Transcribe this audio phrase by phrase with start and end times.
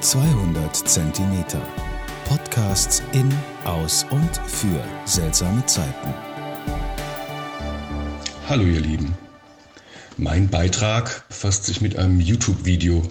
[0.00, 1.60] 200 Zentimeter.
[2.28, 3.32] Podcasts in,
[3.64, 6.14] aus und für seltsame Zeiten.
[8.46, 9.16] Hallo ihr Lieben.
[10.18, 13.08] Mein Beitrag befasst sich mit einem YouTube-Video,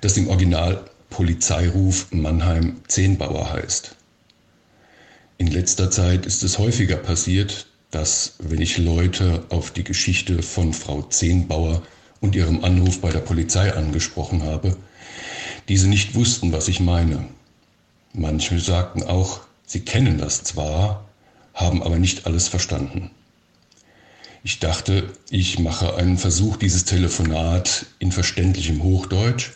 [0.00, 3.94] das im Original Polizeiruf Mannheim Zehnbauer heißt.
[5.36, 10.72] In letzter Zeit ist es häufiger passiert, dass, wenn ich Leute auf die Geschichte von
[10.72, 11.82] Frau Zehnbauer
[12.20, 14.76] und ihrem Anruf bei der Polizei angesprochen habe,
[15.68, 17.28] diese nicht wussten, was ich meine.
[18.12, 21.04] Manche sagten auch, sie kennen das zwar,
[21.54, 23.10] haben aber nicht alles verstanden.
[24.44, 29.52] Ich dachte, ich mache einen Versuch, dieses Telefonat in verständlichem Hochdeutsch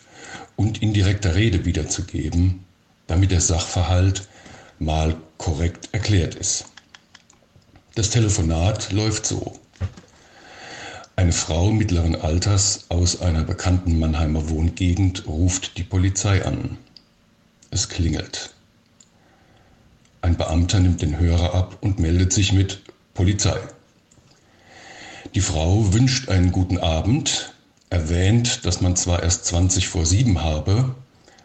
[0.55, 2.63] und in direkter Rede wiederzugeben,
[3.05, 4.27] damit der Sachverhalt
[4.79, 6.65] mal korrekt erklärt ist.
[7.95, 9.59] Das Telefonat läuft so.
[11.27, 16.77] Eine Frau mittleren Alters aus einer bekannten Mannheimer Wohngegend ruft die Polizei an.
[17.69, 18.53] Es klingelt.
[20.21, 22.81] Ein Beamter nimmt den Hörer ab und meldet sich mit
[23.13, 23.59] Polizei.
[25.35, 27.53] Die Frau wünscht einen guten Abend,
[27.89, 30.95] erwähnt, dass man zwar erst 20 vor sieben habe,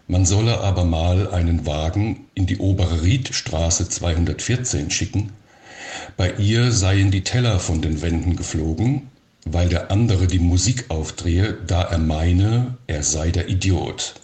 [0.07, 5.33] man solle aber mal einen Wagen in die obere Riedstraße 214 schicken.
[6.17, 9.09] Bei ihr seien die Teller von den Wänden geflogen
[9.45, 14.15] weil der andere die Musik aufdrehe, da er meine, er sei der Idiot.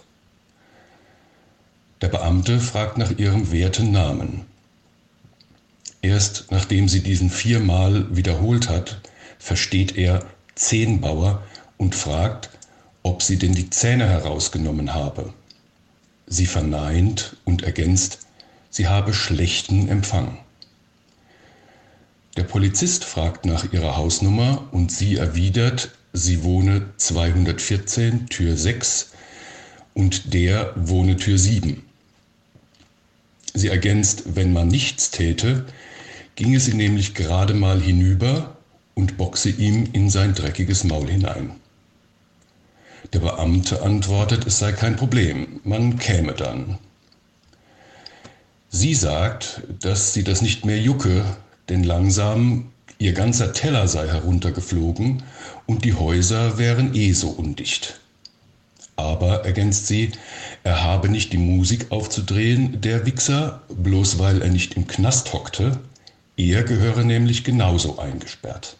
[2.01, 4.45] Der Beamte fragt nach ihrem werten Namen.
[6.01, 9.01] Erst nachdem sie diesen viermal wiederholt hat,
[9.37, 10.25] versteht er
[10.55, 11.43] Zehnbauer
[11.77, 12.49] und fragt,
[13.03, 15.33] ob sie denn die Zähne herausgenommen habe.
[16.27, 18.27] Sie verneint und ergänzt,
[18.69, 20.37] sie habe schlechten Empfang.
[22.39, 29.09] Der Polizist fragt nach ihrer Hausnummer und sie erwidert, sie wohne 214 Tür 6
[29.93, 31.83] und der wohne Tür 7.
[33.53, 35.65] Sie ergänzt, wenn man nichts täte,
[36.37, 38.55] ginge sie nämlich gerade mal hinüber
[38.93, 41.51] und boxe ihm in sein dreckiges Maul hinein.
[43.11, 46.77] Der Beamte antwortet, es sei kein Problem, man käme dann.
[48.69, 51.25] Sie sagt, dass sie das nicht mehr jucke,
[51.69, 55.23] denn langsam ihr ganzer Teller sei heruntergeflogen
[55.65, 57.99] und die Häuser wären eh so undicht.
[58.95, 60.11] Aber, ergänzt sie,
[60.63, 65.79] er habe nicht die Musik aufzudrehen, der Wichser, bloß weil er nicht im Knast hockte,
[66.35, 68.75] er gehöre nämlich genauso eingesperrt.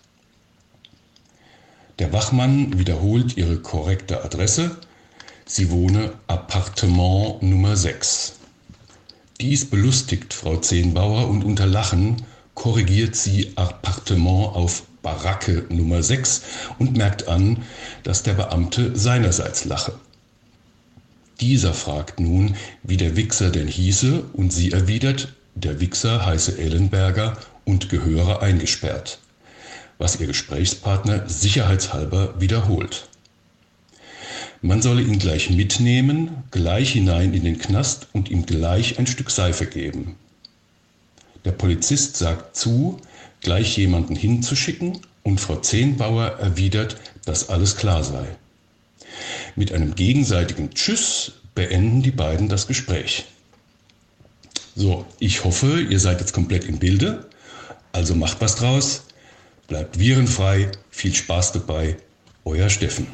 [2.00, 4.78] Der Wachmann wiederholt ihre korrekte Adresse.
[5.46, 8.36] Sie wohne Appartement Nummer 6.
[9.42, 12.24] Dies belustigt Frau Zehnbauer und unter Lachen
[12.54, 16.42] korrigiert sie Appartement auf Baracke Nummer 6
[16.78, 17.64] und merkt an,
[18.04, 19.94] dass der Beamte seinerseits lache.
[21.40, 27.38] Dieser fragt nun, wie der Wichser denn hieße, und sie erwidert, der Wichser heiße Ellenberger
[27.64, 29.20] und gehöre eingesperrt,
[29.98, 33.08] was ihr Gesprächspartner sicherheitshalber wiederholt.
[34.62, 39.32] Man solle ihn gleich mitnehmen, gleich hinein in den Knast und ihm gleich ein Stück
[39.32, 40.18] Seife geben.
[41.46, 43.00] Der Polizist sagt zu,
[43.42, 48.26] gleich jemanden hinzuschicken und Frau Zehnbauer erwidert, dass alles klar sei.
[49.56, 53.26] Mit einem gegenseitigen Tschüss beenden die beiden das Gespräch.
[54.76, 57.28] So, ich hoffe, ihr seid jetzt komplett im Bilde.
[57.92, 59.04] Also macht was draus,
[59.68, 61.98] bleibt virenfrei, viel Spaß dabei,
[62.46, 63.08] euer Steffen.